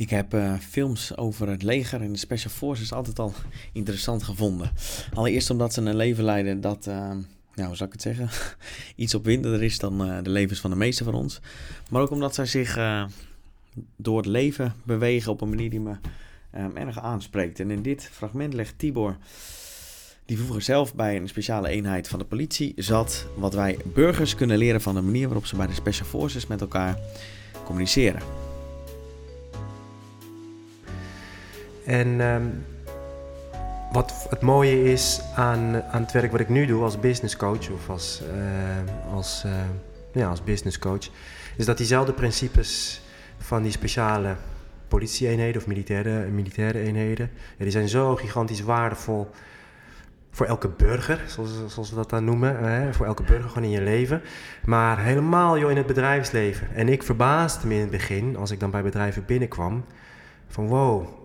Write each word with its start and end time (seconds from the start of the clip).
Ik 0.00 0.10
heb 0.10 0.34
uh, 0.34 0.54
films 0.58 1.16
over 1.16 1.48
het 1.48 1.62
leger 1.62 2.00
en 2.00 2.12
de 2.12 2.18
Special 2.18 2.52
Forces 2.52 2.92
altijd 2.92 3.18
al 3.18 3.32
interessant 3.72 4.22
gevonden. 4.22 4.70
Allereerst 5.14 5.50
omdat 5.50 5.72
ze 5.72 5.80
een 5.80 5.96
leven 5.96 6.24
leiden 6.24 6.60
dat, 6.60 6.86
uh, 6.86 6.94
nou, 7.54 7.68
hoe 7.68 7.76
zou 7.76 7.84
ik 7.84 7.92
het 7.92 8.02
zeggen, 8.02 8.28
iets 9.02 9.14
opwindender 9.14 9.62
is 9.62 9.78
dan 9.78 10.08
uh, 10.08 10.18
de 10.22 10.30
levens 10.30 10.60
van 10.60 10.70
de 10.70 10.76
meesten 10.76 11.04
van 11.04 11.14
ons. 11.14 11.40
Maar 11.90 12.02
ook 12.02 12.10
omdat 12.10 12.34
zij 12.34 12.46
zich 12.46 12.78
door 13.96 14.16
het 14.16 14.26
leven 14.26 14.74
bewegen 14.84 15.32
op 15.32 15.40
een 15.40 15.48
manier 15.48 15.70
die 15.70 15.80
me 15.80 15.96
um, 16.56 16.76
erg 16.76 17.00
aanspreekt. 17.00 17.60
En 17.60 17.70
in 17.70 17.82
dit 17.82 18.08
fragment 18.12 18.54
legt 18.54 18.78
Tibor, 18.78 19.16
die 20.24 20.38
vroeger 20.38 20.62
zelf 20.62 20.94
bij 20.94 21.16
een 21.16 21.28
speciale 21.28 21.68
eenheid 21.68 22.08
van 22.08 22.18
de 22.18 22.24
politie 22.24 22.72
zat, 22.76 23.26
wat 23.36 23.54
wij 23.54 23.78
burgers 23.84 24.34
kunnen 24.34 24.58
leren 24.58 24.80
van 24.80 24.94
de 24.94 25.00
manier 25.00 25.26
waarop 25.26 25.46
ze 25.46 25.56
bij 25.56 25.66
de 25.66 25.74
Special 25.74 26.06
Forces 26.06 26.46
met 26.46 26.60
elkaar 26.60 26.98
communiceren. 27.64 28.49
En 31.90 32.20
um, 32.20 32.64
wat 33.92 34.26
het 34.28 34.40
mooie 34.40 34.82
is 34.82 35.20
aan, 35.34 35.82
aan 35.82 36.02
het 36.02 36.12
werk 36.12 36.30
wat 36.30 36.40
ik 36.40 36.48
nu 36.48 36.66
doe 36.66 36.82
als 36.82 37.00
business 37.00 37.36
coach 37.36 37.70
of 37.70 37.88
als, 37.88 38.22
uh, 38.34 39.14
als, 39.14 39.42
uh, 39.46 39.52
ja, 40.12 40.28
als 40.28 40.44
business 40.44 40.78
coach, 40.78 41.08
is 41.56 41.66
dat 41.66 41.76
diezelfde 41.76 42.12
principes 42.12 43.02
van 43.38 43.62
die 43.62 43.72
speciale 43.72 44.36
politie-eenheden 44.88 45.60
of 45.60 45.66
militaire, 45.66 46.26
militaire 46.26 46.78
eenheden, 46.78 47.30
die 47.58 47.70
zijn 47.70 47.88
zo 47.88 48.16
gigantisch 48.16 48.60
waardevol 48.60 49.30
voor 50.30 50.46
elke 50.46 50.68
burger, 50.68 51.20
zoals, 51.26 51.50
zoals 51.66 51.90
we 51.90 51.96
dat 51.96 52.10
dan 52.10 52.24
noemen. 52.24 52.64
Hè, 52.64 52.94
voor 52.94 53.06
elke 53.06 53.22
burger 53.22 53.48
gewoon 53.48 53.64
in 53.64 53.74
je 53.74 53.82
leven. 53.82 54.22
Maar 54.64 54.98
helemaal 54.98 55.58
joh, 55.58 55.70
in 55.70 55.76
het 55.76 55.86
bedrijfsleven. 55.86 56.74
En 56.74 56.88
ik 56.88 57.02
verbaasde 57.02 57.66
me 57.66 57.74
in 57.74 57.80
het 57.80 57.90
begin, 57.90 58.36
als 58.36 58.50
ik 58.50 58.60
dan 58.60 58.70
bij 58.70 58.82
bedrijven 58.82 59.24
binnenkwam, 59.24 59.84
van 60.48 60.66
wow, 60.66 61.19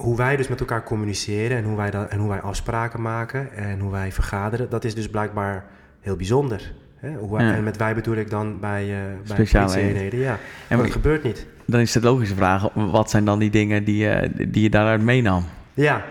hoe 0.00 0.16
wij 0.16 0.36
dus 0.36 0.48
met 0.48 0.60
elkaar 0.60 0.82
communiceren 0.82 1.56
en 1.56 1.64
hoe 1.64 1.76
wij, 1.76 1.90
dat, 1.90 2.08
en 2.08 2.18
hoe 2.18 2.28
wij 2.28 2.40
afspraken 2.40 3.02
maken 3.02 3.52
en 3.52 3.80
hoe 3.80 3.90
wij 3.90 4.12
vergaderen, 4.12 4.70
dat 4.70 4.84
is 4.84 4.94
dus 4.94 5.08
blijkbaar 5.08 5.64
heel 6.00 6.16
bijzonder. 6.16 6.72
Hè? 6.96 7.14
Hoe 7.14 7.36
wij, 7.36 7.54
En 7.54 7.64
met 7.64 7.76
wij 7.76 7.94
bedoel 7.94 8.16
ik 8.16 8.30
dan 8.30 8.60
bij, 8.60 8.84
uh, 8.84 8.96
bij 9.26 9.36
Speciale 9.36 9.76
eenheden. 9.76 10.20
Ja, 10.20 10.38
en 10.68 10.78
dat 10.78 10.90
gebeurt 10.90 11.22
niet. 11.22 11.46
Dan 11.64 11.80
is 11.80 11.92
de 11.92 12.00
logische 12.00 12.34
vraag, 12.34 12.68
wat 12.74 13.10
zijn 13.10 13.24
dan 13.24 13.38
die 13.38 13.50
dingen 13.50 13.84
die, 13.84 14.04
uh, 14.04 14.28
die 14.48 14.62
je 14.62 14.70
daaruit 14.70 15.02
meenam? 15.02 15.44
Ja, 15.74 16.04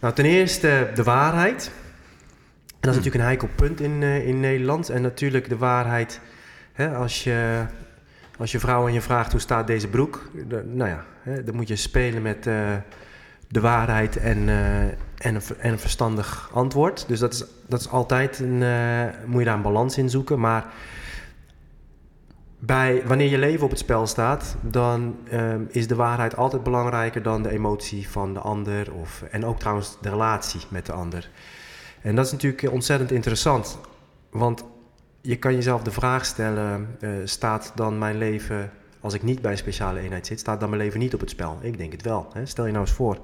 nou 0.00 0.14
ten 0.14 0.24
eerste 0.24 0.90
de 0.94 1.02
waarheid. 1.02 1.70
En 2.66 2.88
dat 2.88 2.90
is 2.90 2.96
natuurlijk 2.96 3.14
een 3.14 3.30
heikel 3.30 3.48
punt 3.54 3.80
in, 3.80 4.02
uh, 4.02 4.26
in 4.26 4.40
Nederland. 4.40 4.88
En 4.88 5.02
natuurlijk 5.02 5.48
de 5.48 5.56
waarheid, 5.56 6.20
hè, 6.72 6.94
als 6.94 7.24
je 7.24 7.64
als 8.38 8.52
je 8.52 8.58
vrouw 8.58 8.86
aan 8.86 8.92
je 8.92 9.00
vraagt 9.00 9.32
hoe 9.32 9.40
staat 9.40 9.66
deze 9.66 9.88
broek, 9.88 10.30
nou 10.64 10.90
ja, 10.90 11.04
hè, 11.22 11.44
dan 11.44 11.54
moet 11.54 11.68
je 11.68 11.76
spelen 11.76 12.22
met 12.22 12.46
uh, 12.46 12.54
de 13.52 13.60
waarheid 13.60 14.16
en, 14.16 14.38
uh, 14.38 14.82
en, 14.82 14.94
een, 15.18 15.42
en, 15.58 15.72
een, 15.72 15.78
verstandig 15.78 16.50
antwoord. 16.52 17.04
Dus 17.08 17.18
dat 17.18 17.32
is, 17.32 17.44
dat 17.66 17.80
is 17.80 17.88
altijd 17.88 18.38
een, 18.38 18.60
uh, 18.60 19.04
moet 19.26 19.38
je 19.38 19.44
daar 19.44 19.54
een 19.54 19.62
balans 19.62 19.98
in 19.98 20.10
zoeken. 20.10 20.40
Maar 20.40 20.66
bij, 22.58 23.02
wanneer 23.06 23.28
je 23.28 23.38
leven 23.38 23.64
op 23.64 23.70
het 23.70 23.78
spel 23.78 24.06
staat, 24.06 24.56
dan 24.60 25.16
um, 25.32 25.68
is 25.70 25.86
de 25.86 25.94
waarheid 25.94 26.36
altijd 26.36 26.62
belangrijker 26.62 27.22
dan 27.22 27.42
de 27.42 27.50
emotie 27.50 28.08
van 28.08 28.34
de 28.34 28.40
ander. 28.40 28.92
Of, 28.92 29.22
en 29.30 29.44
ook 29.44 29.58
trouwens 29.58 29.96
de 30.00 30.08
relatie 30.08 30.60
met 30.68 30.86
de 30.86 30.92
ander. 30.92 31.30
En 32.00 32.14
dat 32.14 32.26
is 32.26 32.32
natuurlijk 32.32 32.72
ontzettend 32.72 33.10
interessant. 33.10 33.78
Want 34.30 34.64
je 35.20 35.36
kan 35.36 35.54
jezelf 35.54 35.82
de 35.82 35.90
vraag 35.90 36.24
stellen: 36.24 36.96
staat 37.24 37.72
dan 37.74 37.98
mijn 37.98 38.18
leven, 38.18 38.70
als 39.00 39.14
ik 39.14 39.22
niet 39.22 39.42
bij 39.42 39.50
een 39.50 39.58
speciale 39.58 40.00
eenheid 40.00 40.26
zit, 40.26 40.40
staat 40.40 40.60
dan 40.60 40.70
mijn 40.70 40.82
leven 40.82 41.00
niet 41.00 41.14
op 41.14 41.20
het 41.20 41.30
spel? 41.30 41.58
Ik 41.60 41.78
denk 41.78 41.92
het 41.92 42.02
wel. 42.02 42.28
Hè? 42.32 42.46
Stel 42.46 42.66
je 42.66 42.72
nou 42.72 42.84
eens 42.84 42.94
voor 42.94 43.18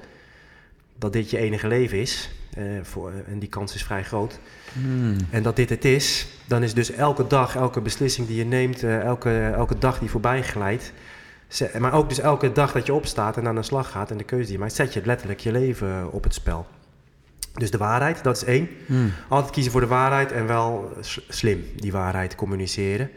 dat 0.99 1.13
dit 1.13 1.31
je 1.31 1.39
enige 1.39 1.69
leven 1.69 1.99
is, 1.99 2.31
uh, 2.59 2.65
voor, 2.83 3.13
en 3.27 3.39
die 3.39 3.49
kans 3.49 3.75
is 3.75 3.83
vrij 3.83 4.05
groot, 4.05 4.39
hmm. 4.73 5.17
en 5.31 5.43
dat 5.43 5.57
dit 5.57 5.71
het 5.71 5.85
is, 5.85 6.27
dan 6.47 6.63
is 6.63 6.75
dus 6.75 6.91
elke 6.91 7.27
dag, 7.27 7.57
elke 7.57 7.81
beslissing 7.81 8.27
die 8.27 8.37
je 8.37 8.45
neemt, 8.45 8.83
uh, 8.83 9.01
elke, 9.01 9.41
elke 9.41 9.79
dag 9.79 9.99
die 9.99 10.11
voorbij 10.11 10.43
glijdt, 10.43 10.93
maar 11.79 11.93
ook 11.93 12.09
dus 12.09 12.21
elke 12.21 12.53
dag 12.53 12.73
dat 12.73 12.87
je 12.87 12.95
opstaat 12.95 13.37
en 13.37 13.47
aan 13.47 13.55
de 13.55 13.63
slag 13.63 13.91
gaat 13.91 14.11
en 14.11 14.17
de 14.17 14.25
keuze 14.25 14.45
die 14.45 14.53
je 14.53 14.59
maakt, 14.59 14.75
zet 14.75 14.93
je 14.93 15.01
letterlijk 15.05 15.41
je 15.41 15.53
leven 15.53 16.13
op 16.13 16.25
het 16.25 16.35
spel. 16.35 16.67
Dus 17.55 17.71
de 17.71 17.79
waarheid, 17.79 18.25
dat 18.25 18.37
is 18.37 18.45
één. 18.45 18.69
Hmm. 18.87 19.13
Altijd 19.29 19.53
kiezen 19.53 19.73
voor 19.73 19.81
de 19.81 19.87
waarheid 19.87 20.33
en 20.33 20.47
wel 20.47 20.93
slim 21.29 21.65
die 21.77 21.93
waarheid 21.93 22.35
communiceren. 22.35 23.11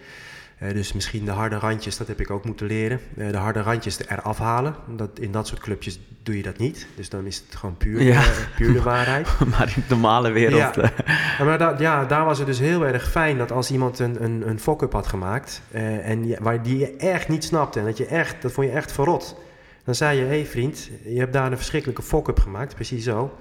Uh, 0.64 0.74
dus 0.74 0.94
misschien 0.94 1.26
de 1.26 1.32
harde 1.32 1.56
randjes, 1.56 1.98
dat 1.98 2.08
heb 2.08 2.20
ik 2.20 2.30
ook 2.30 2.46
moeten 2.46 2.68
leren. 2.68 3.00
Uh, 3.18 3.32
de 3.32 3.38
harde 3.38 3.62
randjes 3.62 4.00
eraf 4.08 4.38
halen. 4.38 4.76
Dat, 4.88 5.10
in 5.20 5.32
dat 5.32 5.48
soort 5.48 5.60
clubjes 5.60 6.00
doe 6.24 6.38
je 6.38 6.44
dat 6.44 6.58
niet. 6.58 6.88
Dus 6.96 7.10
dan 7.10 7.26
is 7.26 7.44
het 7.48 7.56
gewoon 7.56 7.78
puur, 7.78 8.02
ja. 8.02 8.22
uh, 8.22 8.28
puur 8.58 8.74
de 8.74 8.82
waarheid. 8.82 9.28
maar 9.58 9.74
in 9.76 9.84
de 9.88 9.94
normale 9.94 10.32
wereld. 10.32 10.76
Ja, 10.76 11.44
maar 11.44 11.58
da, 11.58 11.76
ja, 11.80 12.06
daar 12.06 12.26
was 12.26 12.38
het 12.38 12.48
dus 12.48 12.60
heel 12.60 12.86
erg 12.86 13.12
fijn 13.12 13.38
dat 13.38 13.52
als 13.52 13.72
iemand 13.72 14.00
een, 14.00 14.24
een, 14.24 14.50
een 14.50 14.60
fuck-up 14.60 14.92
had 14.92 15.08
gemaakt. 15.08 15.62
en 15.72 16.28
je, 16.28 16.38
waar 16.42 16.64
die 16.64 16.78
je 16.78 16.96
echt 16.96 17.28
niet 17.28 17.44
snapte. 17.44 17.80
En 17.80 17.86
dat, 17.86 17.98
je 17.98 18.06
echt, 18.06 18.42
dat 18.42 18.52
vond 18.52 18.68
je 18.68 18.74
echt 18.74 18.92
verrot. 18.92 19.36
Dan 19.84 19.96
zei 19.96 20.18
je: 20.18 20.24
hé 20.24 20.30
hey 20.30 20.46
vriend, 20.46 20.90
je 21.04 21.20
hebt 21.20 21.34
daar 21.34 21.52
een 21.52 21.58
verschrikkelijke 21.58 22.02
fuck-up 22.02 22.40
gemaakt. 22.40 22.76
Precies 22.76 23.04
zo. 23.04 23.38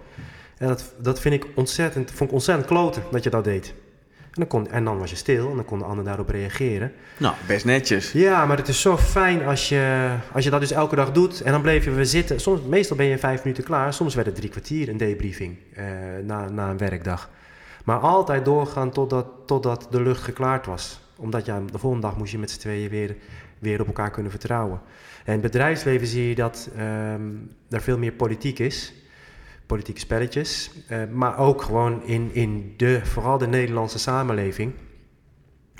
En 0.58 0.68
dat, 0.68 0.94
dat 0.98 1.20
vind 1.20 1.34
ik 1.34 1.46
ontzettend, 1.54 2.10
vond 2.10 2.30
ik 2.30 2.34
ontzettend 2.34 2.68
kloten 2.68 3.02
dat 3.10 3.24
je 3.24 3.30
dat 3.30 3.44
deed. 3.44 3.74
En 4.40 4.46
dan, 4.48 4.60
kon, 4.62 4.72
en 4.72 4.84
dan 4.84 4.98
was 4.98 5.10
je 5.10 5.16
stil 5.16 5.50
en 5.50 5.56
dan 5.56 5.64
kon 5.64 5.78
de 5.78 5.84
ander 5.84 6.04
daarop 6.04 6.28
reageren. 6.28 6.92
Nou, 7.16 7.34
best 7.46 7.64
netjes. 7.64 8.12
Ja, 8.12 8.46
maar 8.46 8.56
het 8.56 8.68
is 8.68 8.80
zo 8.80 8.96
fijn 8.96 9.44
als 9.44 9.68
je, 9.68 10.14
als 10.32 10.44
je 10.44 10.50
dat 10.50 10.60
dus 10.60 10.70
elke 10.70 10.96
dag 10.96 11.12
doet. 11.12 11.40
En 11.40 11.52
dan 11.52 11.62
bleef 11.62 11.84
je 11.84 11.90
weer 11.90 12.06
zitten. 12.06 12.40
Soms, 12.40 12.60
meestal 12.62 12.96
ben 12.96 13.06
je 13.06 13.18
vijf 13.18 13.44
minuten 13.44 13.64
klaar. 13.64 13.94
Soms 13.94 14.14
werd 14.14 14.26
het 14.26 14.36
drie 14.36 14.48
kwartier 14.48 14.88
een 14.88 14.96
debriefing 14.96 15.56
eh, 15.74 15.84
na, 16.24 16.48
na 16.48 16.70
een 16.70 16.78
werkdag. 16.78 17.30
Maar 17.84 17.98
altijd 17.98 18.44
doorgaan 18.44 18.90
totdat, 18.90 19.26
totdat 19.46 19.86
de 19.90 20.02
lucht 20.02 20.22
geklaard 20.22 20.66
was. 20.66 21.00
Omdat 21.16 21.44
ja, 21.44 21.60
de 21.72 21.78
volgende 21.78 22.06
dag 22.06 22.16
moest 22.16 22.32
je 22.32 22.38
met 22.38 22.50
z'n 22.50 22.58
tweeën 22.58 22.90
weer, 22.90 23.16
weer 23.58 23.80
op 23.80 23.86
elkaar 23.86 24.10
kunnen 24.10 24.30
vertrouwen. 24.30 24.80
En 25.24 25.34
in 25.34 25.42
het 25.42 25.52
bedrijfsleven 25.52 26.06
zie 26.06 26.28
je 26.28 26.34
dat 26.34 26.70
um, 26.78 27.50
er 27.70 27.80
veel 27.80 27.98
meer 27.98 28.12
politiek 28.12 28.58
is 28.58 28.92
politieke 29.70 30.00
spelletjes. 30.00 30.70
Uh, 30.88 30.98
maar 31.12 31.38
ook 31.38 31.62
gewoon 31.62 32.04
in, 32.04 32.30
in 32.32 32.74
de, 32.76 33.00
vooral 33.04 33.38
de 33.38 33.46
Nederlandse 33.46 33.98
samenleving. 33.98 34.72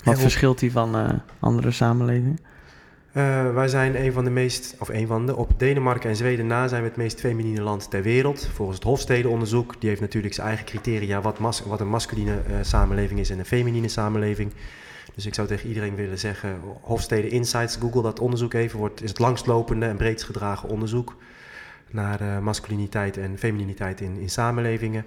Wat 0.05 0.19
verschilt 0.19 0.59
die 0.59 0.73
van 0.73 0.97
uh, 0.97 1.09
andere 1.41 1.71
samenlevingen? 1.71 2.39
Uh, 3.15 3.55
wij 3.55 3.69
zijn 3.69 4.05
een 4.05 4.13
van 4.13 4.25
de 4.25 4.31
meest, 4.31 4.77
of 4.79 4.89
een 4.89 5.07
van 5.07 5.27
de, 5.27 5.37
op 5.37 5.59
Denemarken 5.59 6.11
en 6.11 6.17
Zweden 6.17 6.47
na 6.47 6.69
zijn 6.69 6.83
we 6.83 6.89
het 6.89 6.97
meest 6.97 7.21
feminine 7.21 7.63
land 7.63 7.91
ter 7.91 8.03
wereld. 8.03 8.49
Volgens 8.53 8.79
het 8.79 8.87
Hofstede-onderzoek, 8.87 9.81
die 9.81 9.89
heeft 9.89 10.01
natuurlijk 10.01 10.35
zijn 10.35 10.47
eigen 10.47 10.67
criteria 10.67 11.21
wat, 11.21 11.39
mas, 11.39 11.63
wat 11.63 11.81
een 11.81 11.89
masculine 11.89 12.33
uh, 12.33 12.57
samenleving 12.61 13.21
is 13.21 13.31
en 13.31 13.39
een 13.39 13.45
feminine 13.45 13.89
samenleving. 13.89 14.53
Dus 15.15 15.27
ik 15.27 15.35
zou 15.35 15.49
tegen 15.49 15.69
iedereen 15.69 15.95
willen 15.95 16.19
zeggen, 16.19 16.61
Hofstede 16.81 17.29
Insights, 17.29 17.77
google 17.77 18.03
dat 18.03 18.21
onderzoek 18.21 18.55
even, 18.55 18.79
wordt, 18.79 19.03
is 19.03 19.09
het 19.09 19.19
langstlopende 19.19 19.87
en 19.87 19.97
breedst 19.97 20.25
gedragen 20.25 20.69
onderzoek 20.69 21.17
naar 21.93 22.23
uh, 22.23 22.39
masculiniteit 22.39 23.17
en 23.17 23.39
femininiteit 23.39 24.01
in, 24.01 24.17
in 24.17 24.31
samenlevingen. 24.31 25.05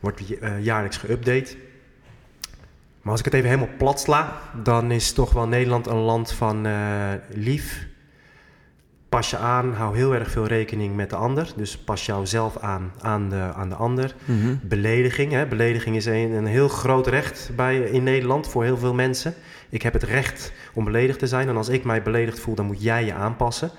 Wordt 0.00 0.20
uh, 0.20 0.64
jaarlijks 0.64 0.98
geüpdate. 0.98 1.56
Maar 3.02 3.10
als 3.10 3.18
ik 3.18 3.24
het 3.24 3.34
even 3.34 3.48
helemaal 3.48 3.76
plat 3.78 4.00
sla, 4.00 4.40
dan 4.62 4.90
is 4.90 5.12
toch 5.12 5.32
wel 5.32 5.48
Nederland 5.48 5.86
een 5.86 5.96
land 5.96 6.32
van 6.32 6.66
uh, 6.66 7.12
lief. 7.28 7.86
Pas 9.08 9.30
je 9.30 9.36
aan, 9.36 9.72
hou 9.72 9.96
heel 9.96 10.14
erg 10.14 10.30
veel 10.30 10.46
rekening 10.46 10.96
met 10.96 11.10
de 11.10 11.16
ander. 11.16 11.52
Dus 11.56 11.78
pas 11.78 12.06
jouzelf 12.06 12.58
aan 12.58 12.92
aan 13.00 13.28
de, 13.28 13.52
aan 13.54 13.68
de 13.68 13.74
ander. 13.74 14.14
Mm 14.24 14.40
-hmm. 14.40 14.60
Belediging. 14.62 15.32
Hè. 15.32 15.46
Belediging 15.46 15.96
is 15.96 16.06
een, 16.06 16.32
een 16.32 16.46
heel 16.46 16.68
groot 16.68 17.06
recht 17.06 17.50
bij, 17.56 17.78
in 17.78 18.02
Nederland 18.02 18.48
voor 18.48 18.64
heel 18.64 18.76
veel 18.76 18.94
mensen. 18.94 19.34
Ik 19.68 19.82
heb 19.82 19.92
het 19.92 20.02
recht 20.02 20.52
om 20.74 20.84
beledigd 20.84 21.18
te 21.18 21.26
zijn. 21.26 21.48
En 21.48 21.56
als 21.56 21.68
ik 21.68 21.84
mij 21.84 22.02
beledigd 22.02 22.40
voel, 22.40 22.54
dan 22.54 22.66
moet 22.66 22.82
jij 22.82 23.04
je 23.04 23.14
aanpassen. 23.14 23.70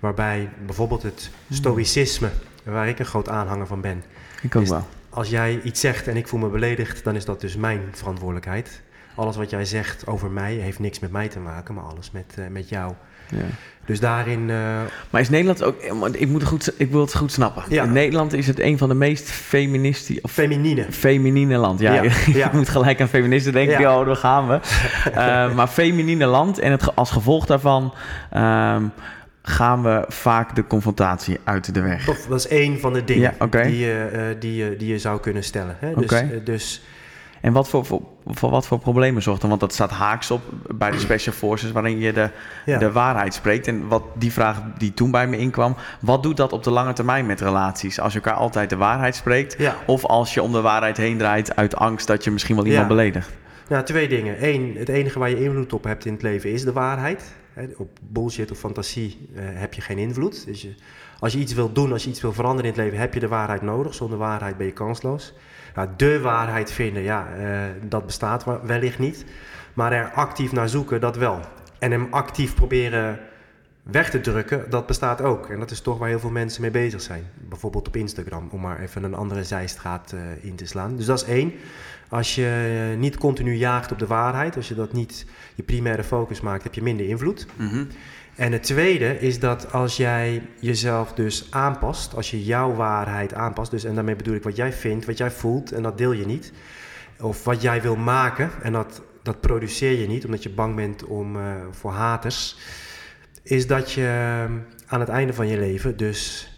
Waarbij 0.00 0.48
bijvoorbeeld 0.66 1.02
het 1.02 1.30
stoïcisme, 1.50 2.28
waar 2.64 2.88
ik 2.88 2.98
een 2.98 3.04
groot 3.04 3.28
aanhanger 3.28 3.66
van 3.66 3.80
ben. 3.80 4.02
Ik 4.42 4.56
ook 4.56 4.66
wel. 4.66 4.86
Als 5.10 5.28
jij 5.28 5.60
iets 5.62 5.80
zegt 5.80 6.08
en 6.08 6.16
ik 6.16 6.28
voel 6.28 6.40
me 6.40 6.48
beledigd, 6.48 7.04
dan 7.04 7.16
is 7.16 7.24
dat 7.24 7.40
dus 7.40 7.56
mijn 7.56 7.80
verantwoordelijkheid. 7.92 8.82
Alles 9.14 9.36
wat 9.36 9.50
jij 9.50 9.64
zegt 9.64 10.06
over 10.06 10.30
mij 10.30 10.54
heeft 10.54 10.78
niks 10.78 10.98
met 10.98 11.10
mij 11.12 11.28
te 11.28 11.38
maken, 11.38 11.74
maar 11.74 11.84
alles 11.84 12.10
met, 12.10 12.34
uh, 12.38 12.44
met 12.46 12.68
jou. 12.68 12.92
Ja. 13.30 13.44
Dus 13.84 14.00
daarin. 14.00 14.40
Uh... 14.48 14.80
Maar 15.10 15.20
is 15.20 15.28
Nederland 15.28 15.62
ook. 15.62 15.82
Ik, 16.12 16.28
moet 16.28 16.40
het 16.40 16.50
goed, 16.50 16.72
ik 16.76 16.90
wil 16.90 17.00
het 17.00 17.16
goed 17.16 17.32
snappen. 17.32 17.62
Ja. 17.68 17.84
In 17.84 17.92
Nederland 17.92 18.32
is 18.32 18.46
het 18.46 18.60
een 18.60 18.78
van 18.78 18.88
de 18.88 18.94
meest 18.94 19.30
feministische. 19.30 20.28
Feminine. 20.28 20.86
Feminine 20.90 21.56
land. 21.56 21.80
Ja, 21.80 21.94
ja. 21.94 22.02
je 22.26 22.48
moet 22.52 22.68
gelijk 22.68 23.00
aan 23.00 23.08
feministen 23.08 23.52
denken. 23.52 23.80
Ja, 23.80 24.00
oh, 24.00 24.06
daar 24.06 24.16
gaan 24.16 24.48
we. 24.48 24.60
uh, 25.08 25.52
maar 25.56 25.68
feminine 25.68 26.26
land. 26.26 26.58
En 26.58 26.70
het, 26.70 26.96
als 26.96 27.10
gevolg 27.10 27.46
daarvan. 27.46 27.94
Um, 28.36 28.92
gaan 29.42 29.82
we 29.82 30.04
vaak 30.08 30.54
de 30.54 30.66
confrontatie 30.66 31.38
uit 31.44 31.74
de 31.74 31.80
weg. 31.80 32.04
Dat 32.04 32.38
is 32.38 32.48
één 32.48 32.80
van 32.80 32.92
de 32.92 33.04
dingen 33.04 33.34
die, 33.50 33.78
je, 33.78 34.10
uh, 34.14 34.40
die, 34.40 34.76
die 34.76 34.88
je 34.88 34.98
zou 34.98 35.20
kunnen 35.20 35.44
stellen. 35.44 35.76
Hè? 35.78 35.94
Dus, 35.94 36.04
okay. 36.04 36.30
uh, 36.32 36.44
dus, 36.44 36.82
En 37.40 37.52
wat 37.52 37.68
voor, 37.68 37.84
voor, 37.86 38.00
voor 38.26 38.50
wat 38.50 38.66
voor 38.66 38.78
problemen 38.78 39.22
zorgt 39.22 39.40
dan? 39.40 39.48
Want 39.48 39.60
dat 39.60 39.72
staat 39.72 39.90
haaks 39.90 40.30
op 40.30 40.42
bij 40.74 40.90
de 40.90 40.98
Special 40.98 41.34
Forces, 41.34 41.72
waarin 41.72 41.98
je 41.98 42.12
de, 42.12 42.30
Ja. 42.64 42.78
de 42.78 42.92
waarheid 42.92 43.34
spreekt. 43.34 43.66
En 43.66 43.88
wat 43.88 44.02
die 44.14 44.32
vraag 44.32 44.60
die 44.78 44.94
toen 44.94 45.10
bij 45.10 45.26
me 45.26 45.36
inkwam, 45.38 45.76
wat 46.00 46.22
doet 46.22 46.36
dat 46.36 46.52
op 46.52 46.62
de 46.64 46.70
lange 46.70 46.92
termijn 46.92 47.26
met 47.26 47.40
relaties? 47.40 48.00
Als 48.00 48.12
je 48.12 48.20
elkaar 48.20 48.38
altijd 48.38 48.70
de 48.70 48.76
waarheid 48.76 49.14
spreekt, 49.16 49.54
Ja. 49.58 49.76
of 49.86 50.04
als 50.04 50.34
je 50.34 50.42
om 50.42 50.52
de 50.52 50.60
waarheid 50.60 50.96
heen 50.96 51.18
draait 51.18 51.56
uit 51.56 51.76
angst 51.76 52.06
dat 52.06 52.24
je 52.24 52.30
misschien 52.30 52.56
wel 52.56 52.66
iemand 52.66 52.88
beledigt? 52.88 53.30
Nou, 53.70 53.84
twee 53.84 54.08
dingen. 54.08 54.44
Eén, 54.44 54.74
het 54.76 54.88
enige 54.88 55.18
waar 55.18 55.30
je 55.30 55.42
invloed 55.42 55.72
op 55.72 55.84
hebt 55.84 56.04
in 56.04 56.12
het 56.12 56.22
leven 56.22 56.50
is 56.50 56.64
de 56.64 56.72
waarheid. 56.72 57.34
Op 57.76 57.98
bullshit 58.02 58.50
of 58.50 58.58
fantasie 58.58 59.28
eh, 59.34 59.42
heb 59.44 59.74
je 59.74 59.80
geen 59.80 59.98
invloed. 59.98 60.46
Dus 60.46 60.66
als 61.18 61.32
je 61.32 61.38
iets 61.38 61.54
wil 61.54 61.72
doen, 61.72 61.92
als 61.92 62.04
je 62.04 62.10
iets 62.10 62.20
wil 62.20 62.32
veranderen 62.32 62.70
in 62.70 62.76
het 62.76 62.84
leven, 62.84 62.98
heb 62.98 63.14
je 63.14 63.20
de 63.20 63.28
waarheid 63.28 63.62
nodig. 63.62 63.94
Zonder 63.94 64.18
waarheid 64.18 64.56
ben 64.56 64.66
je 64.66 64.72
kansloos. 64.72 65.34
Nou, 65.74 65.88
de 65.96 66.20
waarheid 66.20 66.72
vinden, 66.72 67.02
ja, 67.02 67.28
eh, 67.38 67.60
dat 67.88 68.06
bestaat 68.06 68.44
wellicht 68.62 68.98
niet. 68.98 69.24
Maar 69.74 69.92
er 69.92 70.10
actief 70.10 70.52
naar 70.52 70.68
zoeken, 70.68 71.00
dat 71.00 71.16
wel. 71.16 71.40
En 71.78 71.90
hem 71.90 72.06
actief 72.10 72.54
proberen 72.54 73.18
weg 73.90 74.10
te 74.10 74.20
drukken, 74.20 74.70
dat 74.70 74.86
bestaat 74.86 75.20
ook. 75.20 75.48
En 75.48 75.58
dat 75.58 75.70
is 75.70 75.80
toch 75.80 75.98
waar 75.98 76.08
heel 76.08 76.20
veel 76.20 76.30
mensen 76.30 76.62
mee 76.62 76.70
bezig 76.70 77.00
zijn. 77.00 77.24
Bijvoorbeeld 77.48 77.88
op 77.88 77.96
Instagram, 77.96 78.48
om 78.50 78.60
maar 78.60 78.80
even 78.80 79.02
een 79.02 79.14
andere 79.14 79.44
zijstraat 79.44 80.12
eh, 80.12 80.20
in 80.44 80.56
te 80.56 80.66
slaan. 80.66 80.96
Dus 80.96 81.06
dat 81.06 81.22
is 81.22 81.28
één. 81.28 81.52
Als 82.08 82.34
je 82.34 82.90
eh, 82.92 82.98
niet 82.98 83.16
continu 83.16 83.54
jaagt 83.54 83.92
op 83.92 83.98
de 83.98 84.06
waarheid, 84.06 84.56
als 84.56 84.68
je 84.68 84.74
dat 84.74 84.92
niet 84.92 85.26
je 85.54 85.62
primaire 85.62 86.04
focus 86.04 86.40
maakt, 86.40 86.62
heb 86.62 86.74
je 86.74 86.82
minder 86.82 87.08
invloed. 87.08 87.46
Mhm. 87.56 87.84
En 88.34 88.52
het 88.52 88.62
tweede 88.62 89.18
is 89.18 89.38
dat 89.38 89.72
als 89.72 89.96
jij 89.96 90.42
jezelf 90.60 91.12
dus 91.12 91.46
aanpast, 91.50 92.14
als 92.14 92.30
je 92.30 92.44
jouw 92.44 92.74
waarheid 92.74 93.34
aanpast, 93.34 93.70
dus 93.70 93.84
en 93.84 93.94
daarmee 93.94 94.16
bedoel 94.16 94.34
ik 94.34 94.42
wat 94.42 94.56
jij 94.56 94.72
vindt, 94.72 95.06
wat 95.06 95.18
jij 95.18 95.30
voelt 95.30 95.72
en 95.72 95.82
dat 95.82 95.98
deel 95.98 96.12
je 96.12 96.26
niet, 96.26 96.52
of 97.20 97.44
wat 97.44 97.62
jij 97.62 97.82
wil 97.82 97.96
maken 97.96 98.50
en 98.62 98.72
dat, 98.72 99.02
dat 99.22 99.40
produceer 99.40 100.00
je 100.00 100.06
niet 100.06 100.24
omdat 100.24 100.42
je 100.42 100.50
bang 100.50 100.76
bent 100.76 101.04
om, 101.04 101.36
eh, 101.36 101.42
voor 101.70 101.90
haters, 101.92 102.56
is 103.42 103.66
dat 103.66 103.92
je 103.92 104.02
eh, 104.02 104.44
aan 104.86 105.00
het 105.00 105.08
einde 105.08 105.32
van 105.32 105.46
je 105.48 105.58
leven 105.58 105.96
dus 105.96 106.48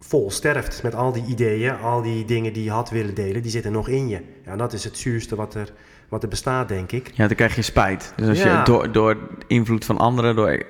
vol 0.00 0.30
sterft 0.30 0.82
met 0.82 0.94
al 0.94 1.12
die 1.12 1.24
ideeën, 1.26 1.78
al 1.78 2.02
die 2.02 2.24
dingen 2.24 2.52
die 2.52 2.64
je 2.64 2.70
had 2.70 2.90
willen 2.90 3.14
delen, 3.14 3.42
die 3.42 3.50
zitten 3.50 3.72
nog 3.72 3.88
in 3.88 4.08
je. 4.08 4.20
Ja, 4.44 4.50
en 4.52 4.58
dat 4.58 4.72
is 4.72 4.84
het 4.84 4.96
zuurste 4.98 5.36
wat 5.36 5.54
er, 5.54 5.72
wat 6.08 6.22
er 6.22 6.28
bestaat, 6.28 6.68
denk 6.68 6.92
ik. 6.92 7.10
Ja, 7.14 7.26
dan 7.26 7.36
krijg 7.36 7.54
je 7.54 7.62
spijt. 7.62 8.12
Dus 8.16 8.28
als 8.28 8.42
Ja. 8.42 8.58
je 8.58 8.64
door, 8.64 8.92
door 8.92 9.16
invloed 9.46 9.84
van 9.84 9.98
anderen, 9.98 10.36
door 10.36 10.62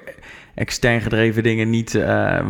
extern 0.58 1.00
gedreven 1.00 1.42
dingen 1.42 1.70
niet 1.70 1.94
eh, 1.94 2.46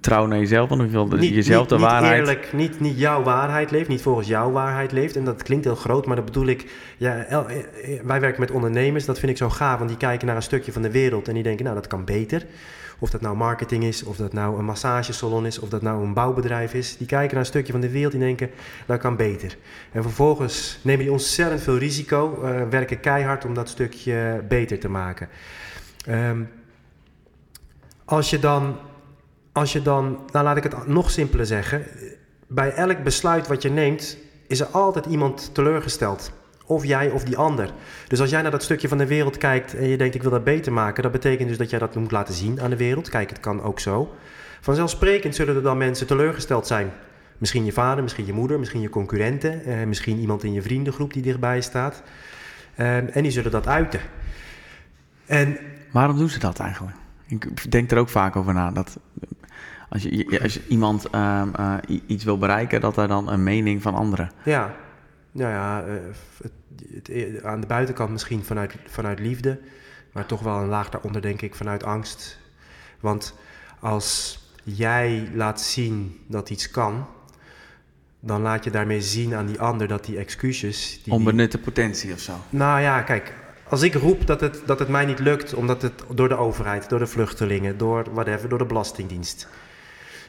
trouw 0.00 0.26
naar 0.26 0.38
jezelf, 0.38 0.68
want 0.68 0.90
wil 0.90 1.08
dus 1.08 1.28
jezelf 1.28 1.66
de 1.66 1.74
niet 1.74 1.84
waarheid. 1.84 2.18
eerlijk, 2.18 2.52
niet, 2.52 2.80
niet 2.80 2.98
jouw 2.98 3.22
waarheid 3.22 3.70
leeft, 3.70 3.88
niet 3.88 4.02
volgens 4.02 4.28
jouw 4.28 4.50
waarheid 4.50 4.92
leeft. 4.92 5.16
En 5.16 5.24
dat 5.24 5.42
klinkt 5.42 5.64
heel 5.64 5.74
groot, 5.74 6.06
maar 6.06 6.16
dat 6.16 6.24
bedoel 6.24 6.46
ik... 6.46 6.70
Ja, 6.96 7.16
eh, 7.16 7.38
eh, 7.38 8.00
wij 8.04 8.20
werken 8.20 8.40
met 8.40 8.50
ondernemers, 8.50 9.04
dat 9.04 9.18
vind 9.18 9.32
ik 9.32 9.38
zo 9.38 9.50
gaaf. 9.50 9.78
Want 9.78 9.88
die 9.88 9.98
kijken 9.98 10.26
naar 10.26 10.36
een 10.36 10.42
stukje 10.42 10.72
van 10.72 10.82
de 10.82 10.90
wereld 10.90 11.28
en 11.28 11.34
die 11.34 11.42
denken, 11.42 11.64
nou, 11.64 11.76
dat 11.76 11.86
kan 11.86 12.04
beter. 12.04 12.46
Of 12.98 13.10
dat 13.10 13.20
nou 13.20 13.36
marketing 13.36 13.84
is, 13.84 14.02
of 14.02 14.16
dat 14.16 14.32
nou 14.32 14.58
een 14.58 14.64
massagesalon 14.64 15.46
is, 15.46 15.58
of 15.58 15.68
dat 15.68 15.82
nou 15.82 16.04
een 16.04 16.14
bouwbedrijf 16.14 16.74
is. 16.74 16.96
Die 16.96 17.06
kijken 17.06 17.30
naar 17.30 17.40
een 17.40 17.50
stukje 17.50 17.72
van 17.72 17.80
de 17.80 17.90
wereld 17.90 18.12
en 18.12 18.20
denken, 18.20 18.50
dat 18.86 19.00
kan 19.00 19.16
beter. 19.16 19.56
En 19.92 20.02
vervolgens 20.02 20.78
nemen 20.82 21.02
die 21.02 21.12
ontzettend 21.12 21.62
veel 21.62 21.78
risico, 21.78 22.40
werken 22.70 23.00
keihard 23.00 23.44
om 23.44 23.54
dat 23.54 23.68
stukje 23.68 24.44
beter 24.48 24.78
te 24.78 24.88
maken. 24.88 25.28
Ehm, 26.06 26.40
als 28.10 28.30
je 28.30 28.38
dan, 28.38 28.76
als 29.52 29.72
je 29.72 29.82
dan, 29.82 30.18
nou 30.32 30.44
laat 30.44 30.56
ik 30.56 30.62
het 30.62 30.86
nog 30.86 31.10
simpeler 31.10 31.46
zeggen. 31.46 31.86
Bij 32.46 32.72
elk 32.72 33.02
besluit 33.02 33.46
wat 33.46 33.62
je 33.62 33.70
neemt, 33.70 34.16
is 34.46 34.60
er 34.60 34.66
altijd 34.66 35.06
iemand 35.06 35.50
teleurgesteld. 35.54 36.32
Of 36.64 36.84
jij 36.84 37.10
of 37.10 37.24
die 37.24 37.36
ander. 37.36 37.70
Dus 38.08 38.20
als 38.20 38.30
jij 38.30 38.42
naar 38.42 38.50
dat 38.50 38.62
stukje 38.62 38.88
van 38.88 38.98
de 38.98 39.06
wereld 39.06 39.36
kijkt 39.36 39.74
en 39.74 39.88
je 39.88 39.96
denkt 39.96 40.14
ik 40.14 40.22
wil 40.22 40.30
dat 40.30 40.44
beter 40.44 40.72
maken, 40.72 41.02
dat 41.02 41.12
betekent 41.12 41.48
dus 41.48 41.58
dat 41.58 41.70
jij 41.70 41.78
dat 41.78 41.94
moet 41.94 42.10
laten 42.10 42.34
zien 42.34 42.60
aan 42.60 42.70
de 42.70 42.76
wereld. 42.76 43.08
Kijk, 43.08 43.28
het 43.30 43.40
kan 43.40 43.62
ook 43.62 43.80
zo. 43.80 44.14
Vanzelfsprekend 44.60 45.34
zullen 45.34 45.56
er 45.56 45.62
dan 45.62 45.78
mensen 45.78 46.06
teleurgesteld 46.06 46.66
zijn. 46.66 46.92
Misschien 47.38 47.64
je 47.64 47.72
vader, 47.72 48.02
misschien 48.02 48.26
je 48.26 48.32
moeder, 48.32 48.58
misschien 48.58 48.80
je 48.80 48.88
concurrenten, 48.88 49.64
eh, 49.64 49.84
misschien 49.84 50.18
iemand 50.18 50.44
in 50.44 50.52
je 50.52 50.62
vriendengroep 50.62 51.12
die 51.12 51.22
dichtbij 51.22 51.60
staat. 51.60 52.02
Eh, 52.74 53.16
en 53.16 53.22
die 53.22 53.30
zullen 53.30 53.50
dat 53.50 53.66
uiten. 53.66 54.00
En 55.26 55.58
Waarom 55.90 56.18
doen 56.18 56.28
ze 56.28 56.38
dat 56.38 56.58
eigenlijk? 56.58 56.96
Ik 57.30 57.70
denk 57.70 57.90
er 57.90 57.98
ook 57.98 58.08
vaak 58.08 58.36
over 58.36 58.54
na. 58.54 58.70
Dat 58.70 58.98
als 59.88 60.02
je, 60.02 60.40
als 60.42 60.54
je 60.54 60.66
iemand 60.68 61.10
ehm, 61.10 61.48
eh, 61.54 61.74
iets 62.06 62.24
wil 62.24 62.38
bereiken, 62.38 62.80
dat 62.80 62.96
er 62.96 63.08
dan 63.08 63.28
een 63.30 63.42
mening 63.42 63.82
van 63.82 63.94
anderen. 63.94 64.30
Ja, 64.44 64.74
nou 65.32 65.50
ja, 65.52 65.82
eh, 65.84 65.92
het, 66.42 67.06
het- 67.06 67.42
aan 67.44 67.60
de 67.60 67.66
buitenkant 67.66 68.10
misschien 68.10 68.44
vanuit, 68.44 68.74
vanuit 68.86 69.18
liefde, 69.18 69.60
maar 70.12 70.26
toch 70.26 70.40
wel 70.42 70.56
een 70.58 70.68
laag 70.68 70.88
daaronder 70.88 71.22
denk 71.22 71.42
ik 71.42 71.54
vanuit 71.54 71.84
angst. 71.84 72.38
Want 73.00 73.34
als 73.80 74.38
jij 74.64 75.28
laat 75.34 75.60
zien 75.60 76.20
dat 76.26 76.50
iets 76.50 76.70
kan, 76.70 77.06
dan 78.20 78.40
laat 78.42 78.64
je 78.64 78.70
daarmee 78.70 79.00
zien 79.02 79.34
aan 79.34 79.46
die 79.46 79.60
ander 79.60 79.88
dat 79.88 80.04
die 80.04 80.18
excuses... 80.18 81.00
Die- 81.04 81.12
Onbenutte 81.12 81.58
potentie 81.58 82.12
of 82.12 82.18
zo. 82.20 82.32
nou 82.50 82.80
ja, 82.80 83.02
kijk, 83.02 83.34
als 83.70 83.82
ik 83.82 83.94
roep 83.94 84.26
dat 84.26 84.40
het, 84.40 84.62
dat 84.66 84.78
het 84.78 84.88
mij 84.88 85.04
niet 85.04 85.18
lukt, 85.18 85.54
omdat 85.54 85.82
het 85.82 86.02
door 86.14 86.28
de 86.28 86.36
overheid, 86.36 86.88
door 86.88 86.98
de 86.98 87.06
vluchtelingen, 87.06 87.78
door 87.78 88.04
whatever, 88.12 88.48
door 88.48 88.58
de 88.58 88.64
Belastingdienst. 88.64 89.48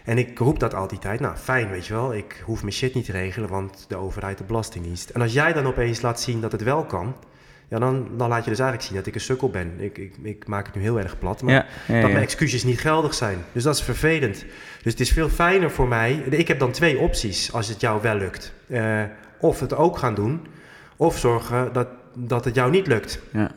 En 0.03 0.17
ik 0.17 0.39
roep 0.39 0.59
dat 0.59 0.73
al 0.73 0.87
die 0.87 0.99
tijd. 0.99 1.19
Nou, 1.19 1.35
fijn, 1.35 1.69
weet 1.69 1.87
je 1.87 1.93
wel. 1.93 2.13
Ik 2.13 2.43
hoef 2.45 2.61
mijn 2.61 2.73
shit 2.73 2.93
niet 2.93 3.05
te 3.05 3.11
regelen, 3.11 3.49
want 3.49 3.85
de 3.87 3.95
overheid, 3.95 4.37
de 4.37 4.43
Belastingdienst. 4.43 5.09
En 5.09 5.21
als 5.21 5.33
jij 5.33 5.53
dan 5.53 5.65
opeens 5.65 6.01
laat 6.01 6.21
zien 6.21 6.41
dat 6.41 6.51
het 6.51 6.63
wel 6.63 6.85
kan, 6.85 7.15
ja, 7.67 7.79
dan, 7.79 8.07
dan 8.17 8.29
laat 8.29 8.43
je 8.43 8.49
dus 8.49 8.59
eigenlijk 8.59 8.89
zien 8.89 8.97
dat 8.97 9.07
ik 9.07 9.15
een 9.15 9.21
sukkel 9.21 9.49
ben. 9.49 9.73
Ik, 9.77 9.97
ik, 9.97 10.15
ik 10.23 10.47
maak 10.47 10.65
het 10.65 10.75
nu 10.75 10.81
heel 10.81 10.99
erg 10.99 11.19
plat, 11.19 11.41
maar 11.41 11.53
Ja, 11.53 11.65
ja, 11.87 12.01
dat 12.01 12.11
mijn 12.11 12.23
excuses 12.23 12.63
niet 12.63 12.79
geldig 12.79 13.13
zijn. 13.13 13.37
Dus 13.51 13.63
dat 13.63 13.75
is 13.75 13.81
vervelend. 13.81 14.45
Dus 14.83 14.91
het 14.91 14.99
is 14.99 15.11
veel 15.11 15.29
fijner 15.29 15.71
voor 15.71 15.87
mij. 15.87 16.13
Ik 16.13 16.47
heb 16.47 16.59
dan 16.59 16.71
twee 16.71 16.99
opties 16.99 17.53
als 17.53 17.67
het 17.67 17.81
jou 17.81 18.01
wel 18.01 18.15
lukt. 18.15 18.53
Eh, 18.67 19.03
of 19.39 19.59
het 19.59 19.75
ook 19.75 19.97
gaan 19.97 20.15
doen, 20.15 20.47
of 20.95 21.17
zorgen 21.17 21.73
dat, 21.73 21.87
dat 22.15 22.45
het 22.45 22.55
jou 22.55 22.71
niet 22.71 22.87
lukt. 22.87 23.19
Ja. 23.33 23.51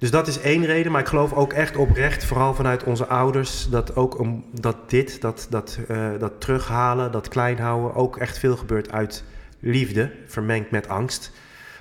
Dus 0.00 0.10
dat 0.10 0.28
is 0.28 0.40
één 0.40 0.64
reden, 0.66 0.92
maar 0.92 1.00
ik 1.00 1.06
geloof 1.06 1.32
ook 1.32 1.52
echt 1.52 1.76
oprecht, 1.76 2.24
vooral 2.24 2.54
vanuit 2.54 2.84
onze 2.84 3.06
ouders, 3.06 3.68
dat 3.68 3.96
ook 3.96 4.18
om, 4.18 4.44
dat 4.60 4.90
dit, 4.90 5.20
dat, 5.20 5.46
dat, 5.50 5.78
eh, 5.88 6.10
dat 6.18 6.40
terughalen, 6.40 7.12
dat 7.12 7.28
klein 7.28 7.58
houden, 7.58 7.94
ook 7.94 8.16
echt 8.16 8.38
veel 8.38 8.56
gebeurt 8.56 8.92
uit 8.92 9.24
liefde, 9.58 10.12
vermengd 10.26 10.70
met 10.70 10.88
angst. 10.88 11.32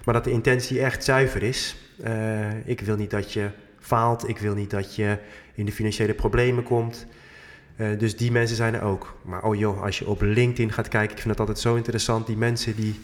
Maar 0.05 0.13
dat 0.13 0.23
de 0.23 0.31
intentie 0.31 0.81
echt 0.81 1.03
zuiver 1.03 1.43
is. 1.43 1.75
Eh, 2.03 2.67
ik 2.67 2.81
wil 2.81 2.95
niet 2.95 3.11
dat 3.11 3.33
je 3.33 3.49
faalt, 3.79 4.27
ik 4.27 4.37
wil 4.37 4.53
niet 4.53 4.69
dat 4.69 4.95
je 4.95 5.17
in 5.53 5.65
de 5.65 5.71
financiële 5.71 6.13
problemen 6.13 6.63
komt. 6.63 7.05
Eh, 7.75 7.87
dus 7.97 8.17
die 8.17 8.31
mensen 8.31 8.55
zijn 8.55 8.73
er 8.73 8.81
ook. 8.81 9.17
Maar 9.21 9.43
oh 9.43 9.55
joh, 9.55 9.81
als 9.81 9.99
je 9.99 10.07
op 10.07 10.21
LinkedIn 10.21 10.71
gaat 10.71 10.87
kijken, 10.87 11.15
ik 11.15 11.21
vind 11.21 11.29
dat 11.29 11.39
altijd 11.39 11.59
zo 11.59 11.75
interessant, 11.75 12.27
die 12.27 12.37
mensen 12.37 12.75
die 12.75 12.99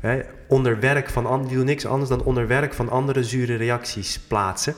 Hè, 0.00 0.20
onder 0.48 0.80
werk 0.80 1.08
van 1.08 1.26
anderen, 1.26 1.48
die 1.48 1.56
doen 1.56 1.66
niks 1.66 1.86
anders 1.86 2.10
dan 2.10 2.22
onder 2.22 2.46
werk 2.46 2.74
van 2.74 2.88
andere 2.88 3.24
zure 3.24 3.56
reacties 3.56 4.18
plaatsen. 4.18 4.74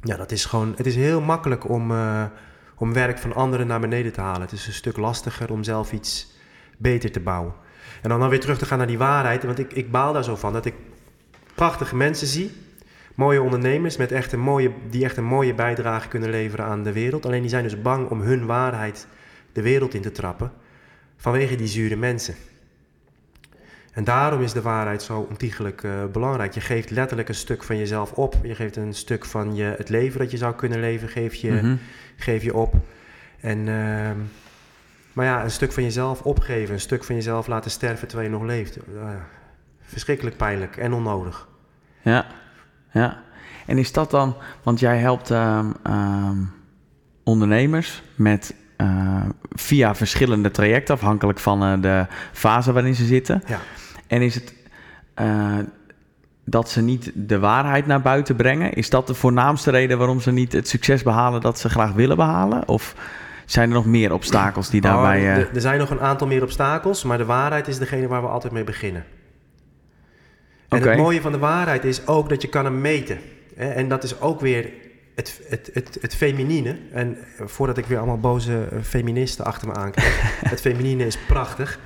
Ja, 0.00 0.16
dat 0.16 0.32
is 0.32 0.44
gewoon, 0.44 0.74
het 0.76 0.86
is 0.86 0.96
heel 0.96 1.20
makkelijk 1.20 1.68
om, 1.68 1.90
eh, 1.90 2.24
om 2.76 2.92
werk 2.92 3.18
van 3.18 3.34
anderen 3.34 3.66
naar 3.66 3.80
beneden 3.80 4.12
te 4.12 4.20
halen. 4.20 4.40
Het 4.40 4.52
is 4.52 4.66
een 4.66 4.72
stuk 4.72 4.96
lastiger 4.96 5.52
om 5.52 5.62
zelf 5.62 5.92
iets 5.92 6.36
beter 6.78 7.12
te 7.12 7.20
bouwen. 7.20 7.52
En 8.02 8.08
dan, 8.08 8.20
dan 8.20 8.28
weer 8.28 8.40
terug 8.40 8.58
te 8.58 8.66
gaan 8.66 8.78
naar 8.78 8.86
die 8.86 8.98
waarheid, 8.98 9.42
want 9.42 9.58
ik, 9.58 9.72
ik 9.72 9.90
baal 9.90 10.12
daar 10.12 10.24
zo 10.24 10.36
van 10.36 10.52
dat 10.52 10.64
ik 10.64 10.74
prachtige 11.54 11.96
mensen 11.96 12.26
zie. 12.26 12.52
Mooie 13.14 13.42
ondernemers 13.42 13.96
met 13.96 14.12
echt 14.12 14.32
een 14.32 14.40
mooie, 14.40 14.72
die 14.90 15.04
echt 15.04 15.16
een 15.16 15.24
mooie 15.24 15.54
bijdrage 15.54 16.08
kunnen 16.08 16.30
leveren 16.30 16.64
aan 16.64 16.82
de 16.82 16.92
wereld. 16.92 17.26
Alleen 17.26 17.40
die 17.40 17.50
zijn 17.50 17.62
dus 17.62 17.82
bang 17.82 18.08
om 18.08 18.20
hun 18.20 18.46
waarheid 18.46 19.06
de 19.52 19.62
wereld 19.62 19.94
in 19.94 20.02
te 20.02 20.12
trappen 20.12 20.52
vanwege 21.16 21.56
die 21.56 21.66
zure 21.66 21.96
mensen. 21.96 22.34
En 23.98 24.04
daarom 24.04 24.42
is 24.42 24.52
de 24.52 24.62
waarheid 24.62 25.02
zo 25.02 25.26
ontiegelijk 25.30 25.82
eh, 25.82 25.90
belangrijk. 26.12 26.54
Je 26.54 26.60
geeft 26.60 26.90
letterlijk 26.90 27.28
een 27.28 27.34
stuk 27.34 27.62
van 27.62 27.78
jezelf 27.78 28.12
op. 28.12 28.36
Je 28.42 28.54
geeft 28.54 28.76
een 28.76 28.94
stuk 28.94 29.24
van 29.24 29.54
je, 29.54 29.74
het 29.76 29.88
leven 29.88 30.18
dat 30.18 30.30
je 30.30 30.36
zou 30.36 30.54
kunnen 30.54 30.80
leven, 30.80 31.08
geef 31.08 31.34
je, 31.34 31.50
Mhm. 31.50 31.76
geef 32.16 32.42
je 32.42 32.54
op. 32.54 32.74
En, 33.40 33.58
ehm, 33.58 34.16
maar 35.12 35.24
ja, 35.26 35.44
een 35.44 35.50
stuk 35.50 35.72
van 35.72 35.82
jezelf 35.82 36.22
opgeven, 36.22 36.74
een 36.74 36.80
stuk 36.80 37.04
van 37.04 37.14
jezelf 37.14 37.46
laten 37.46 37.70
sterven 37.70 38.08
terwijl 38.08 38.30
je 38.30 38.36
nog 38.36 38.46
leeft. 38.46 38.76
Eh, 38.76 38.82
verschrikkelijk 39.80 40.36
pijnlijk 40.36 40.76
en 40.76 40.92
onnodig. 40.92 41.48
Ja, 42.02 42.26
ja. 42.92 43.22
En 43.66 43.78
is 43.78 43.92
dat 43.92 44.10
dan, 44.10 44.36
want 44.62 44.80
jij 44.80 44.98
helpt 44.98 45.30
ehm, 45.30 45.70
ehm, 45.82 46.36
ondernemers 47.24 48.02
met 48.14 48.54
eh, 48.76 49.24
via 49.50 49.94
verschillende 49.94 50.50
trajecten, 50.50 50.94
afhankelijk 50.94 51.38
van 51.38 51.80
de 51.80 52.06
fase 52.32 52.72
waarin 52.72 52.94
ze 52.94 53.04
zitten. 53.04 53.42
Ja. 53.46 53.58
En 54.08 54.22
is 54.22 54.34
het 54.34 54.54
eh, 55.14 55.58
dat 56.44 56.70
ze 56.70 56.80
niet 56.82 57.12
de 57.14 57.38
waarheid 57.38 57.86
naar 57.86 58.02
buiten 58.02 58.36
brengen? 58.36 58.72
Is 58.72 58.90
dat 58.90 59.06
de 59.06 59.14
voornaamste 59.14 59.70
reden 59.70 59.98
waarom 59.98 60.20
ze 60.20 60.30
niet 60.32 60.52
het 60.52 60.68
succes 60.68 61.02
behalen 61.02 61.40
dat 61.40 61.58
ze 61.58 61.68
graag 61.68 61.92
willen 61.92 62.16
behalen? 62.16 62.68
Of 62.68 62.94
zijn 63.46 63.68
er 63.68 63.74
nog 63.74 63.86
meer 63.86 64.12
obstakels 64.12 64.70
die 64.70 64.80
daarbij... 64.80 65.18
Eh, 65.20 65.36
er- 65.36 65.50
er 65.54 65.60
zijn 65.60 65.78
nog 65.78 65.90
een 65.90 66.00
aantal 66.00 66.26
meer 66.26 66.42
obstakels, 66.42 67.02
maar 67.04 67.18
de 67.18 67.24
waarheid 67.24 67.68
is 67.68 67.78
degene 67.78 68.06
waar 68.08 68.22
we 68.22 68.28
altijd 68.28 68.52
mee 68.52 68.64
beginnen. 68.64 69.04
En 70.68 70.82
het 70.82 70.96
mooie 70.96 71.20
van 71.20 71.32
de 71.32 71.38
waarheid 71.38 71.84
is 71.84 72.06
ook 72.06 72.28
dat 72.28 72.42
je 72.42 72.48
kan 72.48 72.64
hem 72.64 72.80
meten. 72.80 73.18
En 73.56 73.88
dat 73.88 74.04
is 74.04 74.20
ook 74.20 74.40
weer 74.40 74.70
het, 75.14 75.40
het, 75.48 75.70
het, 75.72 75.98
het 76.00 76.14
feminine. 76.16 76.76
En 76.92 77.16
voordat 77.44 77.78
ik 77.78 77.86
weer 77.86 77.98
allemaal 77.98 78.18
boze 78.20 78.68
eh, 78.72 78.78
feministen 78.82 79.44
achter 79.44 79.68
me 79.68 79.74
aankrijg. 79.74 80.40
het 80.50 80.60
feminine 80.60 81.06
is 81.06 81.18
prachtig. 81.18 81.78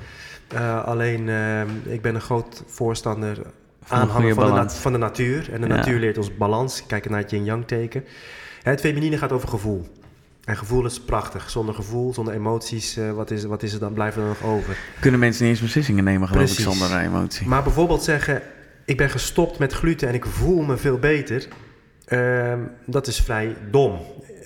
Eh, 0.55 0.85
alleen, 0.85 1.29
eh, 1.29 1.61
ik 1.93 2.03
ben 2.03 2.15
een 2.15 2.21
groot 2.21 2.63
voorstander, 2.67 3.39
een 3.39 3.45
aanhanger 3.89 4.35
van 4.35 4.47
de, 4.47 4.53
na- 4.53 4.69
van 4.71 4.93
de 4.93 4.99
natuur. 4.99 5.53
En 5.53 5.61
de 5.61 5.67
Ja. 5.67 5.75
natuur 5.77 5.99
leert 5.99 6.19
ons 6.19 6.37
balans. 6.37 6.87
Kijken 6.87 7.11
naar 7.11 7.21
het 7.21 7.31
yin-yang 7.31 7.67
teken. 7.67 8.05
Het 8.63 8.81
feminine 8.81 9.19
gaat 9.19 9.33
over 9.33 9.49
gevoel. 9.49 9.87
En 10.45 10.57
gevoel 10.57 10.85
is 10.87 11.01
prachtig. 11.01 11.51
Zonder 11.51 11.75
gevoel, 11.75 12.15
zonder 12.15 12.35
emoties, 12.35 12.97
eh, 12.97 13.11
wat, 13.13 13.31
is, 13.31 13.45
wat 13.45 13.63
is 13.63 13.73
er 13.73 13.81
dan, 13.81 13.93
blijft 13.93 14.17
er 14.17 14.23
nog 14.23 14.43
over? 14.43 14.77
Kunnen 15.01 15.21
mensen 15.21 15.43
niet 15.43 15.53
eens 15.53 15.63
beslissingen 15.63 16.05
nemen, 16.05 16.29
geloof 16.29 16.45
Precies. 16.45 16.65
ik, 16.67 16.73
zonder 16.73 16.99
emotie? 16.99 17.47
Maar 17.47 17.63
bijvoorbeeld 17.63 18.03
zeggen, 18.03 18.43
ik 18.85 18.97
ben 18.97 19.11
gestopt 19.11 19.59
met 19.59 19.73
gluten 19.73 20.09
en 20.09 20.15
ik 20.15 20.25
voel 20.27 20.63
me 20.63 20.77
veel 20.77 20.99
beter. 20.99 21.47
ehm, 22.05 22.59
dat 22.87 23.07
is 23.07 23.21
vrij 23.21 23.57
dom. 23.71 23.99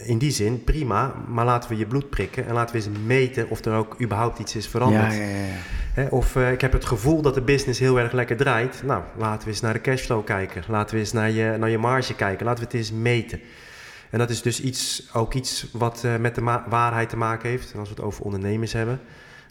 In 0.04 0.18
die 0.18 0.30
zin, 0.30 0.64
prima, 0.64 1.14
maar 1.28 1.44
laten 1.44 1.70
we 1.70 1.76
je 1.76 1.86
bloed 1.86 2.10
prikken 2.10 2.46
en 2.46 2.54
laten 2.54 2.76
we 2.76 2.82
eens 2.86 2.98
meten 3.06 3.48
of 3.50 3.64
er 3.64 3.72
ook 3.74 4.00
überhaupt 4.00 4.38
iets 4.38 4.56
is 4.56 4.66
veranderd. 4.68 5.12
ja, 5.12 5.20
ja, 5.20 5.26
ja. 5.28 5.54
Hè, 5.96 6.06
of 6.06 6.36
eh, 6.36 6.52
ik 6.52 6.60
heb 6.60 6.72
het 6.72 6.84
gevoel 6.84 7.22
dat 7.22 7.34
de 7.34 7.40
business 7.40 7.78
heel 7.78 7.98
erg 7.98 8.12
lekker 8.12 8.36
draait. 8.36 8.82
Nou, 8.84 9.02
laten 9.16 9.44
we 9.44 9.50
eens 9.50 9.60
naar 9.60 9.72
de 9.72 9.80
cashflow 9.80 10.24
kijken. 10.24 10.62
Laten 10.68 10.94
we 10.94 11.00
eens 11.00 11.12
naar 11.12 11.30
je, 11.30 11.56
naar 11.58 11.70
je 11.70 11.78
marge 11.78 12.14
kijken. 12.14 12.46
Laten 12.46 12.60
we 12.60 12.70
het 12.70 12.78
eens 12.78 12.92
meten. 12.92 13.40
En 14.10 14.18
dat 14.18 14.30
is 14.30 14.42
dus 14.42 14.60
iets, 14.60 15.08
ook 15.12 15.34
iets 15.34 15.66
wat 15.72 16.04
eh, 16.04 16.16
met 16.16 16.34
de 16.34 16.42
waarheid 16.68 17.08
te 17.08 17.16
maken 17.16 17.48
heeft. 17.48 17.72
En 17.72 17.78
als 17.78 17.88
we 17.88 17.94
het 17.94 18.04
over 18.04 18.24
ondernemers 18.24 18.72
hebben. 18.72 19.00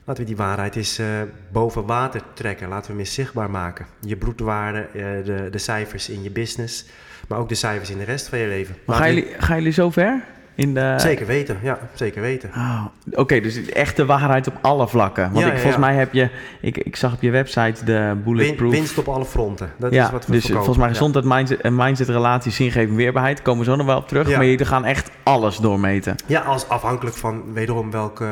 Laten 0.04 0.24
we 0.24 0.30
die 0.30 0.38
waarheid 0.38 0.76
eens 0.76 0.98
eh, 0.98 1.08
boven 1.52 1.86
water 1.86 2.22
trekken. 2.34 2.68
Laten 2.68 2.86
we 2.86 2.92
hem 2.92 3.00
eens 3.00 3.14
zichtbaar 3.14 3.50
maken. 3.50 3.86
Je 4.02 4.18
bloedwaarde, 4.18 4.88
de, 4.94 5.48
de 5.52 5.58
cijfers 5.58 6.10
in 6.10 6.24
je 6.24 6.32
business. 6.32 6.86
Maar 7.28 7.40
ook 7.40 7.50
de 7.50 7.56
cijfers 7.56 7.90
in 7.90 7.98
de 7.98 8.04
rest 8.04 8.28
van 8.28 8.40
je 8.40 8.48
leven. 8.48 8.76
Maar 8.86 8.98
gaan 8.98 9.14
jullie, 9.14 9.34
gaan 9.38 9.58
jullie 9.58 9.72
zo 9.72 9.90
ver? 9.90 10.24
In 10.56 10.74
de... 10.74 10.94
Zeker 10.98 11.26
weten, 11.26 11.58
ja, 11.62 11.80
zeker 11.94 12.22
weten. 12.22 12.50
Oh, 12.56 12.86
Oké, 13.12 13.40
dus 13.40 13.66
echt 13.66 13.96
de 13.96 14.06
waarheid 14.06 14.48
op 14.48 14.58
alle 14.62 14.88
vlakken. 14.88 15.32
Want 15.32 15.46
Ja, 15.46 15.52
ik, 15.52 15.52
volgens 15.52 15.74
ja. 15.74 15.80
mij 15.80 15.96
heb 15.96 16.14
je... 16.14 16.30
Ik, 16.62 16.78
ik 16.78 16.96
zag 16.96 17.14
op 17.14 17.22
je 17.22 17.32
website 17.32 17.86
de 17.86 17.94
Win, 17.94 18.24
Bulletproof... 18.24 18.72
winst 18.72 18.98
op 18.98 19.08
alle 19.08 19.26
fronten. 19.26 19.72
Dat 19.78 19.94
ja, 19.94 20.06
is 20.06 20.12
wat 20.12 20.26
we 20.26 20.32
dus 20.32 20.42
verkopen. 20.42 20.66
volgens 20.66 20.86
mij 20.86 20.96
gezondheid, 20.96 21.26
mindset, 21.26 21.62
en 21.62 21.76
mindset, 21.76 22.10
relatie, 22.10 22.52
zingeving, 22.52 22.96
weerbaarheid. 22.96 23.42
Komen 23.42 23.66
we 23.66 23.72
zo 23.72 23.76
nog 23.76 23.86
wel 23.86 23.98
op 23.98 24.08
terug. 24.08 24.30
Ja. 24.30 24.38
Maar 24.38 24.46
jullie 24.46 24.66
gaan 24.66 24.86
echt 24.86 25.12
alles 25.24 25.58
doormeten. 25.58 26.16
Ja, 26.26 26.42
als 26.42 26.70
afhankelijk 26.70 27.16
van 27.16 27.54
wederom 27.54 27.92
welke, 27.92 28.28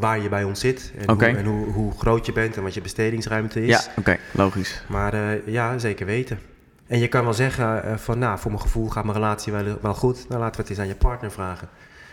waar 0.00 0.20
je 0.22 0.28
bij 0.28 0.44
ons 0.44 0.60
zit. 0.60 0.92
En, 1.06 1.14
hoe, 1.14 1.26
en 1.26 1.44
hoe, 1.44 1.66
hoe 1.66 1.92
groot 1.98 2.26
je 2.26 2.32
bent 2.32 2.56
en 2.56 2.62
wat 2.62 2.74
je 2.74 2.80
bestedingsruimte 2.80 3.62
is. 3.62 3.68
Ja, 3.68 3.80
oké, 3.96 4.16
logisch. 4.30 4.82
Maar 4.88 5.14
eh, 5.14 5.46
ja, 5.46 5.78
zeker 5.78 6.06
weten. 6.06 6.38
En 6.86 6.98
je 6.98 7.08
kan 7.08 7.24
wel 7.24 7.34
zeggen 7.34 7.84
eh, 7.84 7.96
van, 7.96 8.18
nou, 8.18 8.38
voor 8.38 8.50
mijn 8.50 8.62
gevoel 8.62 8.88
gaat 8.88 9.04
mijn 9.04 9.16
relatie 9.16 9.52
wel, 9.52 9.78
wel 9.80 9.94
goed. 9.94 10.28
Nou, 10.28 10.40
laten 10.40 10.56
we 10.56 10.60
het 10.60 10.70
eens 10.70 10.78
aan 10.78 10.86
je 10.86 10.94
partner 10.94 11.30
vragen. 11.30 11.68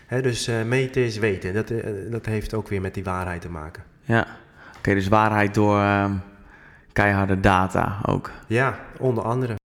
Hè, 0.08 0.22
dus 0.22 0.48
eh, 0.48 0.64
meten 0.64 1.02
is 1.02 1.18
weten. 1.18 1.54
Dat, 1.54 1.70
eh, 1.70 2.12
dat 2.12 2.26
heeft 2.26 2.54
ook 2.54 2.68
weer 2.68 2.82
met 2.82 2.94
die 2.94 3.04
waarheid 3.04 3.42
te 3.42 3.50
maken. 3.50 3.84
Ja, 4.02 4.28
oké, 4.78 4.94
dus 4.94 5.08
waarheid 5.08 5.54
door 5.54 5.80
ehm, 5.80 6.14
keiharde 6.94 7.40
data 7.40 8.00
ook. 8.06 8.32
Ja, 8.48 8.80
onder 8.98 9.24
andere. 9.24 9.61